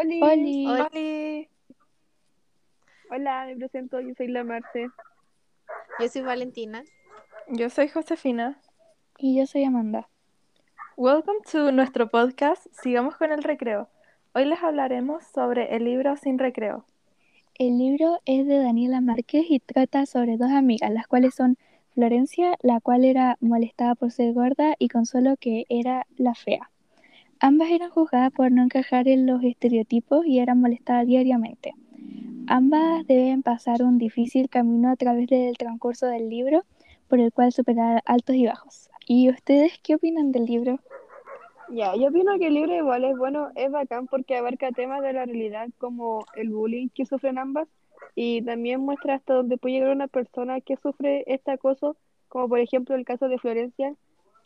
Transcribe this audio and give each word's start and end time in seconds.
Oli, 0.00 0.20
Hola, 0.22 0.88
Oli. 0.92 1.48
hola, 3.10 3.46
me 3.46 3.56
presento, 3.56 4.00
yo 4.00 4.14
soy 4.14 4.28
la 4.28 4.44
Marce. 4.44 4.86
yo 5.98 6.08
soy 6.08 6.22
Valentina. 6.22 6.84
Yo 7.48 7.68
soy 7.68 7.88
Josefina. 7.88 8.60
Y 9.18 9.36
yo 9.38 9.46
soy 9.46 9.64
Amanda. 9.64 10.08
Welcome 10.96 11.40
to 11.50 11.72
nuestro 11.72 12.08
podcast 12.10 12.64
Sigamos 12.80 13.16
con 13.16 13.32
el 13.32 13.42
recreo. 13.42 13.88
Hoy 14.34 14.44
les 14.44 14.62
hablaremos 14.62 15.24
sobre 15.34 15.74
el 15.74 15.84
libro 15.84 16.16
Sin 16.16 16.38
Recreo. 16.38 16.84
El 17.58 17.78
libro 17.78 18.20
es 18.24 18.46
de 18.46 18.58
Daniela 18.58 19.00
Márquez 19.00 19.46
y 19.48 19.58
trata 19.58 20.06
sobre 20.06 20.36
dos 20.36 20.52
amigas, 20.52 20.92
las 20.92 21.08
cuales 21.08 21.34
son 21.34 21.56
Florencia, 21.94 22.56
la 22.62 22.80
cual 22.80 23.04
era 23.04 23.36
molestada 23.40 23.96
por 23.96 24.12
ser 24.12 24.32
gorda, 24.32 24.76
y 24.78 24.88
Consuelo, 24.90 25.34
que 25.40 25.64
era 25.68 26.06
la 26.16 26.34
fea. 26.36 26.70
Ambas 27.40 27.70
eran 27.70 27.90
juzgadas 27.90 28.32
por 28.32 28.50
no 28.50 28.62
encajar 28.64 29.06
en 29.06 29.26
los 29.26 29.44
estereotipos 29.44 30.26
y 30.26 30.40
eran 30.40 30.60
molestadas 30.60 31.06
diariamente. 31.06 31.72
Ambas 32.48 33.06
deben 33.06 33.42
pasar 33.42 33.82
un 33.82 33.98
difícil 33.98 34.48
camino 34.48 34.90
a 34.90 34.96
través 34.96 35.28
del 35.28 35.56
transcurso 35.56 36.06
del 36.06 36.28
libro, 36.28 36.64
por 37.08 37.20
el 37.20 37.32
cual 37.32 37.52
superar 37.52 38.02
altos 38.06 38.34
y 38.34 38.46
bajos. 38.46 38.90
¿Y 39.06 39.30
ustedes 39.30 39.78
qué 39.82 39.94
opinan 39.94 40.32
del 40.32 40.46
libro? 40.46 40.80
Ya, 41.68 41.94
yo 41.94 42.08
opino 42.08 42.38
que 42.38 42.48
el 42.48 42.54
libro 42.54 42.74
igual 42.74 43.04
es 43.04 43.16
bueno, 43.16 43.50
es 43.54 43.70
bacán 43.70 44.08
porque 44.08 44.36
abarca 44.36 44.72
temas 44.72 45.02
de 45.02 45.12
la 45.12 45.26
realidad 45.26 45.68
como 45.78 46.24
el 46.34 46.50
bullying 46.50 46.88
que 46.88 47.06
sufren 47.06 47.38
ambas 47.38 47.68
y 48.14 48.42
también 48.42 48.80
muestra 48.80 49.14
hasta 49.14 49.34
dónde 49.34 49.58
puede 49.58 49.74
llegar 49.74 49.90
una 49.94 50.08
persona 50.08 50.60
que 50.60 50.76
sufre 50.76 51.24
este 51.26 51.52
acoso, 51.52 51.96
como 52.28 52.48
por 52.48 52.58
ejemplo 52.58 52.96
el 52.96 53.04
caso 53.04 53.28
de 53.28 53.38
Florencia, 53.38 53.94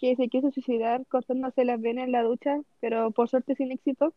que 0.02 0.16
se 0.16 0.28
quiso 0.28 0.50
suicidar 0.50 1.06
cortándose 1.06 1.64
las 1.64 1.80
venas 1.80 2.06
en 2.06 2.12
la 2.12 2.24
ducha, 2.24 2.60
pero 2.80 3.12
por 3.12 3.28
suerte 3.30 3.54
sin 3.54 3.72
éxito. 3.72 4.14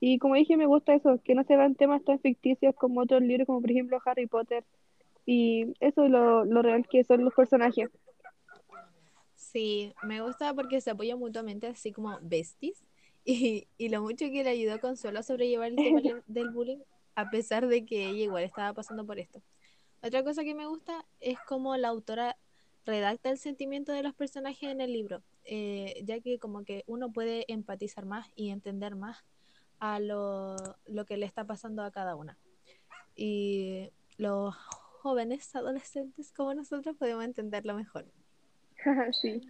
Y 0.00 0.18
como 0.18 0.34
dije, 0.34 0.56
me 0.56 0.66
gusta 0.66 0.94
eso, 0.94 1.20
que 1.22 1.34
no 1.34 1.44
se 1.44 1.56
vean 1.58 1.74
temas 1.76 2.02
tan 2.04 2.18
ficticios 2.20 2.74
como 2.74 3.02
otros 3.02 3.22
libros, 3.22 3.46
como 3.46 3.60
por 3.60 3.70
ejemplo 3.70 4.00
Harry 4.06 4.26
Potter. 4.26 4.64
Y 5.26 5.74
eso 5.80 6.04
es 6.06 6.10
lo, 6.10 6.46
lo 6.46 6.62
real 6.62 6.88
que 6.88 7.04
son 7.04 7.24
los 7.24 7.34
personajes. 7.34 7.90
Sí, 9.34 9.92
me 10.02 10.22
gusta 10.22 10.54
porque 10.54 10.80
se 10.80 10.90
apoyan 10.90 11.18
mutuamente, 11.18 11.66
así 11.66 11.92
como 11.92 12.18
besties. 12.22 12.82
Y, 13.22 13.68
y 13.76 13.90
lo 13.90 14.00
mucho 14.00 14.24
que 14.32 14.42
le 14.42 14.48
ayudó 14.48 14.72
a 14.74 14.78
Consuelo 14.78 15.18
a 15.18 15.22
sobrellevar 15.22 15.68
el 15.68 15.76
tema 15.76 16.00
del- 16.00 16.22
del 16.26 16.48
bullying, 16.48 16.78
a 17.14 17.28
pesar 17.30 17.66
de 17.66 17.84
que 17.84 18.06
ella 18.08 18.24
igual 18.24 18.44
estaba 18.44 18.72
pasando 18.72 19.04
por 19.04 19.18
esto. 19.18 19.42
Otra 20.02 20.24
cosa 20.24 20.42
que 20.42 20.54
me 20.54 20.66
gusta 20.66 21.04
es 21.20 21.38
cómo 21.46 21.76
la 21.76 21.88
autora 21.88 22.38
redacta 22.86 23.30
el 23.30 23.38
sentimiento 23.38 23.92
de 23.92 24.02
los 24.02 24.14
personajes 24.14 24.70
en 24.70 24.80
el 24.80 24.92
libro, 24.92 25.22
eh, 25.44 26.02
ya 26.04 26.20
que 26.20 26.38
como 26.38 26.64
que 26.64 26.84
uno 26.86 27.12
puede 27.12 27.44
empatizar 27.52 28.06
más 28.06 28.28
y 28.34 28.50
entender 28.50 28.96
más 28.96 29.24
a 29.78 30.00
lo, 30.00 30.56
lo 30.86 31.04
que 31.06 31.16
le 31.16 31.26
está 31.26 31.44
pasando 31.44 31.82
a 31.82 31.90
cada 31.90 32.14
una. 32.14 32.38
Y 33.14 33.90
los 34.16 34.54
jóvenes 35.02 35.54
adolescentes 35.54 36.32
como 36.32 36.54
nosotros 36.54 36.96
podemos 36.96 37.24
entenderlo 37.24 37.74
mejor. 37.74 38.06
sí. 39.20 39.40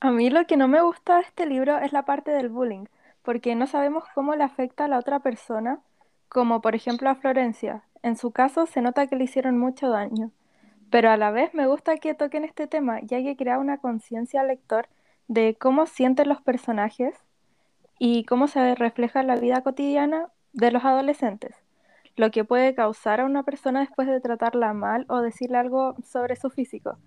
A 0.00 0.10
mí 0.12 0.30
lo 0.30 0.46
que 0.46 0.56
no 0.56 0.68
me 0.68 0.80
gusta 0.80 1.16
de 1.16 1.22
este 1.22 1.46
libro 1.46 1.78
es 1.78 1.92
la 1.92 2.04
parte 2.04 2.30
del 2.30 2.48
bullying, 2.48 2.84
porque 3.22 3.56
no 3.56 3.66
sabemos 3.66 4.04
cómo 4.14 4.36
le 4.36 4.44
afecta 4.44 4.84
a 4.84 4.88
la 4.88 4.98
otra 4.98 5.20
persona, 5.20 5.80
como 6.28 6.60
por 6.60 6.76
ejemplo 6.76 7.10
a 7.10 7.16
Florencia. 7.16 7.82
En 8.02 8.16
su 8.16 8.30
caso 8.30 8.66
se 8.66 8.80
nota 8.80 9.08
que 9.08 9.16
le 9.16 9.24
hicieron 9.24 9.58
mucho 9.58 9.88
daño, 9.88 10.30
pero 10.90 11.10
a 11.10 11.16
la 11.16 11.30
vez 11.30 11.54
me 11.54 11.66
gusta 11.66 11.96
que 11.96 12.14
toquen 12.14 12.44
este 12.44 12.66
tema, 12.66 13.00
ya 13.00 13.22
que 13.22 13.36
crea 13.36 13.58
una 13.58 13.78
conciencia 13.78 14.40
al 14.40 14.48
lector 14.48 14.88
de 15.26 15.54
cómo 15.54 15.86
sienten 15.86 16.28
los 16.28 16.40
personajes 16.42 17.14
y 17.98 18.24
cómo 18.24 18.48
se 18.48 18.74
refleja 18.74 19.22
la 19.22 19.36
vida 19.36 19.62
cotidiana 19.62 20.28
de 20.52 20.70
los 20.70 20.84
adolescentes, 20.84 21.54
lo 22.16 22.30
que 22.30 22.44
puede 22.44 22.74
causar 22.74 23.20
a 23.20 23.26
una 23.26 23.42
persona 23.42 23.80
después 23.80 24.08
de 24.08 24.20
tratarla 24.20 24.72
mal 24.72 25.04
o 25.08 25.20
decirle 25.20 25.58
algo 25.58 25.96
sobre 26.02 26.36
su 26.36 26.50
físico 26.50 26.98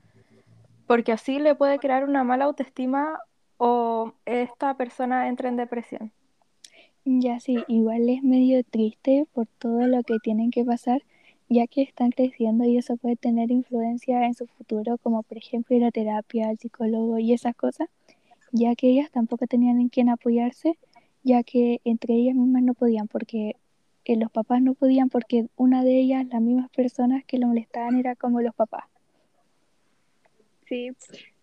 porque 0.92 1.14
así 1.14 1.40
le 1.40 1.56
puede 1.56 1.80
crear 1.80 2.04
una 2.04 2.26
mala 2.26 2.44
autoestima 2.44 3.18
o 3.56 4.12
esta 4.26 4.74
persona 4.74 5.30
entra 5.30 5.48
en 5.48 5.56
depresión. 5.56 6.12
Ya 7.06 7.40
sí, 7.40 7.64
igual 7.70 8.10
es 8.10 8.24
medio 8.24 8.62
triste 8.66 9.26
por 9.32 9.48
todo 9.48 9.88
lo 9.88 10.04
que 10.04 10.18
tienen 10.22 10.52
que 10.52 10.66
pasar, 10.66 11.02
ya 11.52 11.68
que 11.68 11.82
están 11.82 12.12
creciendo 12.12 12.64
y 12.64 12.78
eso 12.78 12.96
puede 12.96 13.18
tener 13.18 13.52
influencia 13.52 14.26
en 14.26 14.34
su 14.34 14.48
futuro, 14.48 14.98
como 14.98 15.22
por 15.22 15.38
ejemplo 15.38 15.76
ir 15.76 15.84
a 15.84 15.92
terapia, 15.92 16.48
al 16.48 16.58
psicólogo 16.58 17.20
y 17.20 17.34
esas 17.34 17.58
cosas, 17.58 17.90
ya 18.54 18.74
que 18.76 18.88
ellas 18.88 19.12
tampoco 19.12 19.48
tenían 19.48 19.82
en 19.82 19.90
quién 19.90 20.08
apoyarse, 20.08 20.78
ya 21.24 21.44
que 21.44 21.82
entre 21.84 22.14
ellas 22.14 22.36
mismas 22.36 22.64
no 22.64 22.74
podían, 22.74 23.10
porque 23.10 23.58
eh, 24.06 24.16
los 24.16 24.32
papás 24.32 24.62
no 24.62 24.76
podían, 24.76 25.10
porque 25.10 25.48
una 25.58 25.84
de 25.84 26.00
ellas, 26.00 26.26
las 26.28 26.42
mismas 26.42 26.70
personas 26.70 27.26
que 27.26 27.38
lo 27.38 27.48
molestaban, 27.48 28.00
era 28.00 28.16
como 28.16 28.40
los 28.40 28.56
papás. 28.56 28.86
Sí, 30.68 30.92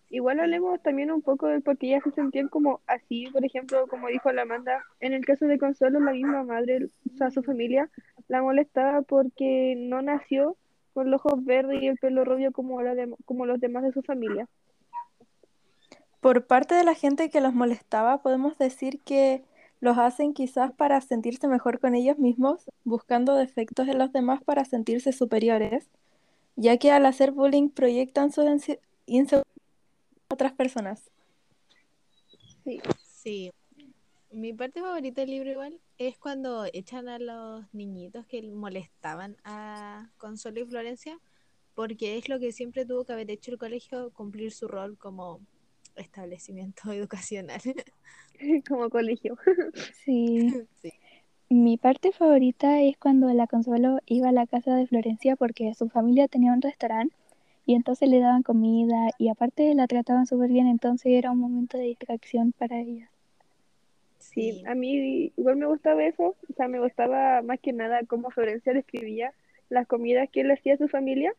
igual 0.09 0.41
hablemos 0.41 0.83
también 0.83 1.11
un 1.11 1.21
poco 1.21 1.49
del 1.49 1.61
por 1.61 1.77
qué 1.77 1.89
ellas 1.89 2.05
se 2.05 2.13
sentían 2.13 2.49
como 2.49 2.81
así, 2.87 3.27
por 3.31 3.45
ejemplo, 3.45 3.87
como 3.89 4.09
dijo 4.09 4.33
la 4.33 4.43
Amanda, 4.43 4.83
en 5.01 5.13
el 5.13 5.27
caso 5.27 5.45
de 5.45 5.59
Consuelo, 5.59 6.01
la 6.01 6.13
misma 6.13 6.45
madre, 6.45 6.87
o 7.21 7.31
su 7.31 7.43
familia, 7.43 7.91
la 8.29 8.43
molestaba 8.43 9.03
porque 9.03 9.75
no 9.77 10.03
nació 10.03 10.57
con 10.95 11.11
los 11.11 11.21
ojos 11.25 11.45
verdes 11.45 11.83
y 11.83 11.87
el 11.89 11.99
pelo 11.99 12.25
rubio 12.25 12.53
como, 12.53 12.83
la 12.83 12.95
dem- 12.95 13.17
como 13.25 13.47
los 13.47 13.61
demás 13.61 13.83
de 13.85 13.93
su 13.93 14.03
familia. 14.03 14.49
Por 16.21 16.47
parte 16.47 16.75
de 16.75 16.85
la 16.85 16.95
gente 16.95 17.31
que 17.31 17.41
los 17.41 17.55
molestaba, 17.55 18.23
podemos 18.23 18.59
decir 18.59 19.01
que 19.01 19.45
los 19.81 19.97
hacen 19.99 20.35
quizás 20.35 20.73
para 20.73 21.01
sentirse 21.01 21.47
mejor 21.47 21.79
con 21.79 21.95
ellos 21.95 22.19
mismos, 22.19 22.65
buscando 22.85 23.37
defectos 23.37 23.87
en 23.89 23.99
los 23.99 24.13
demás 24.13 24.43
para 24.43 24.65
sentirse 24.65 25.13
superiores, 25.13 25.89
ya 26.57 26.77
que 26.79 26.91
al 26.91 27.07
hacer 27.07 27.31
bullying 27.31 27.69
proyectan 27.71 28.33
su 28.33 28.43
inseguridad 29.07 29.45
a 30.29 30.35
otras 30.35 30.53
personas. 30.53 31.11
Sí, 32.65 32.81
Sí. 33.23 33.53
Mi 34.31 34.53
parte 34.53 34.81
favorita 34.81 35.23
del 35.23 35.31
libro 35.31 35.51
igual 35.51 35.81
es 35.97 36.19
cuando 36.19 36.67
echan 36.73 37.09
a 37.09 37.19
los 37.19 37.65
niñitos 37.73 38.27
que 38.27 38.43
molestaban 38.43 39.37
a 39.43 40.11
Consuelo 40.19 40.61
y 40.61 40.67
Florencia, 40.67 41.19
porque 41.75 42.19
es 42.19 42.29
lo 42.29 42.39
que 42.39 42.53
siempre 42.53 42.85
tuvo 42.85 43.05
que 43.05 43.15
haber 43.15 43.31
hecho 43.31 43.53
el 43.53 43.59
colegio, 43.59 44.11
cumplir 44.11 44.53
su 44.53 44.69
rol 44.69 44.99
como 44.99 45.41
establecimiento 45.97 46.93
educacional. 46.93 47.61
como 48.69 48.91
colegio. 48.91 49.37
Sí. 50.05 50.53
Sí. 50.83 50.93
Mi 51.51 51.79
parte 51.79 52.13
favorita 52.13 52.83
es 52.83 52.99
cuando 52.99 53.33
la 53.33 53.47
Consuelo 53.47 54.01
iba 54.05 54.29
a 54.29 54.33
la 54.33 54.47
casa 54.47 54.75
de 54.75 54.87
Florencia 54.87 55.35
porque 55.35 55.73
su 55.75 55.89
familia 55.89 56.29
tenía 56.29 56.53
un 56.53 56.61
restaurante 56.61 57.15
y 57.65 57.75
entonces 57.75 58.11
le 58.11 58.21
daban 58.21 58.43
comida 58.43 59.11
y 59.19 59.29
aparte 59.31 59.75
la 59.75 59.87
trataban 59.87 60.27
súper 60.27 60.51
bien, 60.51 60.67
entonces 60.67 61.13
era 61.13 61.31
un 61.31 61.39
momento 61.39 61.79
de 61.79 61.85
distracción 61.85 62.53
para 62.53 62.81
ella. 62.81 63.11
Sí, 64.33 64.63
a 64.67 64.75
mí 64.75 65.33
igual 65.37 65.57
me 65.57 65.67
gustaba 65.67 66.05
eso, 66.05 66.37
o 66.49 66.53
sea, 66.57 66.69
me 66.69 66.81
gustaba 66.81 67.43
más 67.43 67.59
que 67.61 67.73
nada 67.73 68.01
cómo 68.07 68.31
Florencia 68.31 68.73
describía 68.75 69.33
las 69.71 69.87
comidas 69.87 70.29
que 70.31 70.43
él 70.43 70.51
hacía 70.51 70.75
a 70.75 70.79
su 70.79 70.89
familia, 70.89 71.33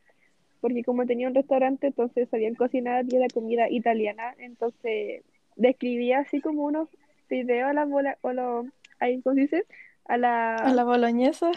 porque 0.61 0.83
como 0.83 1.05
tenía 1.05 1.27
un 1.27 1.35
restaurante, 1.35 1.87
entonces 1.87 2.29
sabían 2.29 2.55
cocinar 2.55 3.05
y 3.07 3.15
era 3.15 3.29
comida 3.29 3.69
italiana, 3.69 4.35
entonces 4.39 5.23
describía 5.55 6.19
así 6.19 6.41
como 6.41 6.63
unos 6.65 6.89
fideos 7.27 7.69
a 7.69 7.73
la 7.73 7.85
bola, 7.85 8.17
o 8.21 8.33
lo, 8.33 8.65
ahí, 8.99 9.21
¿cómo 9.21 9.35
se 9.35 9.41
dice? 9.41 9.65
A 10.05 10.17
la, 10.17 10.55
A 10.55 10.73
la 10.73 10.83
boloñesa. 10.83 11.51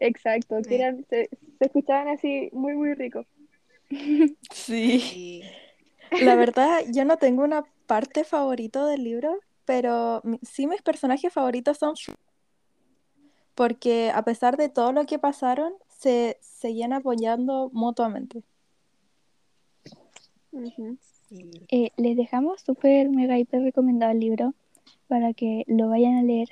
exacto, 0.00 0.64
que 0.66 0.76
eran, 0.76 1.04
se, 1.10 1.28
se 1.58 1.64
escuchaban 1.66 2.08
así 2.08 2.48
muy, 2.52 2.74
muy 2.74 2.94
ricos. 2.94 3.26
Sí. 4.50 5.00
Sí. 5.00 5.42
La 6.18 6.36
verdad, 6.36 6.80
yo 6.88 7.04
no 7.04 7.18
tengo 7.18 7.44
una 7.44 7.64
parte 7.86 8.24
favorita 8.24 8.86
del 8.86 9.04
libro, 9.04 9.38
pero 9.68 10.22
sí 10.42 10.66
mis 10.66 10.80
personajes 10.80 11.30
favoritos 11.30 11.76
son 11.76 11.94
porque 13.54 14.10
a 14.14 14.22
pesar 14.22 14.56
de 14.56 14.70
todo 14.70 14.92
lo 14.92 15.04
que 15.04 15.18
pasaron, 15.18 15.74
se 15.88 16.38
seguían 16.40 16.94
apoyando 16.94 17.68
mutuamente. 17.74 18.42
Sí. 21.28 21.50
Eh, 21.68 21.90
les 21.98 22.16
dejamos 22.16 22.62
súper 22.62 23.10
mega 23.10 23.38
hiper 23.38 23.60
recomendado 23.60 24.12
el 24.12 24.20
libro 24.20 24.54
para 25.06 25.34
que 25.34 25.64
lo 25.66 25.90
vayan 25.90 26.16
a 26.16 26.22
leer 26.22 26.48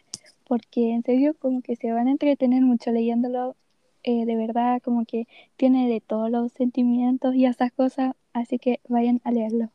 porque 0.47 0.91
en 0.91 1.03
serio 1.03 1.35
como 1.39 1.63
que 1.63 1.75
se 1.77 1.93
van 1.93 2.09
a 2.09 2.11
entretener 2.11 2.63
mucho 2.63 2.91
leyéndolo. 2.91 3.57
eh, 4.03 4.27
de 4.27 4.37
verdad 4.37 4.83
como 4.83 5.07
que 5.07 5.27
tiene 5.57 5.89
de 5.89 6.03
todos 6.03 6.31
los 6.31 6.53
sentimientos 6.53 7.35
y 7.35 7.47
esas 7.47 7.73
cosas, 7.73 8.15
así 8.35 8.59
que 8.59 8.81
vayan 8.89 9.23
a 9.25 9.33
leerlo. 9.33 9.71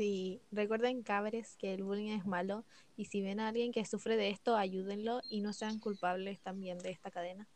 Sí, 0.00 0.40
recuerden 0.50 1.02
cabres 1.02 1.58
que 1.58 1.74
el 1.74 1.82
bullying 1.82 2.16
es 2.16 2.24
malo 2.24 2.64
y 2.96 3.04
si 3.04 3.20
ven 3.20 3.38
a 3.38 3.48
alguien 3.48 3.70
que 3.70 3.84
sufre 3.84 4.16
de 4.16 4.30
esto, 4.30 4.56
ayúdenlo 4.56 5.20
y 5.28 5.42
no 5.42 5.52
sean 5.52 5.78
culpables 5.78 6.40
también 6.40 6.78
de 6.78 6.88
esta 6.88 7.10
cadena. 7.10 7.46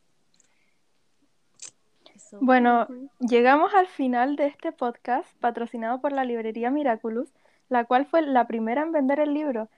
Eso. 2.14 2.36
Bueno, 2.42 2.86
llegamos 3.18 3.72
al 3.72 3.86
final 3.86 4.36
de 4.36 4.48
este 4.48 4.72
podcast 4.72 5.26
patrocinado 5.40 6.02
por 6.02 6.12
la 6.12 6.26
librería 6.26 6.70
Miraculous, 6.70 7.32
la 7.70 7.86
cual 7.86 8.04
fue 8.04 8.20
la 8.20 8.46
primera 8.46 8.82
en 8.82 8.92
vender 8.92 9.20
el 9.20 9.32
libro. 9.32 9.70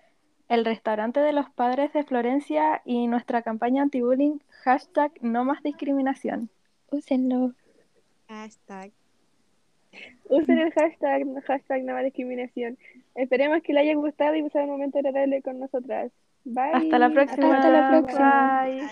el 0.48 0.64
restaurante 0.64 1.20
de 1.20 1.32
los 1.32 1.48
padres 1.50 1.92
de 1.92 2.02
Florencia 2.02 2.82
y 2.84 3.06
nuestra 3.06 3.42
campaña 3.42 3.82
anti-bullying, 3.82 4.38
hashtag 4.64 5.12
no 5.20 5.44
más 5.44 5.62
discriminación. 5.62 6.50
Úsenlo. 6.90 7.52
Hashtag. 8.28 8.92
Usen 10.28 10.58
el 10.58 10.72
hashtag, 10.72 11.24
hashtag 11.44 11.84
nada 11.84 12.00
discriminación. 12.02 12.76
Esperemos 13.14 13.62
que 13.62 13.72
les 13.72 13.82
haya 13.82 13.94
gustado 13.94 14.34
y 14.34 14.42
pasado 14.42 14.64
un 14.64 14.72
momento 14.72 14.98
agradable 14.98 15.42
con 15.42 15.58
nosotras. 15.60 16.10
Bye. 16.44 16.70
Hasta 16.72 16.98
la 16.98 17.10
próxima. 17.10 17.56
Hasta 17.56 17.70
la 17.70 17.88
próxima. 17.90 18.64
Bye. 18.64 18.82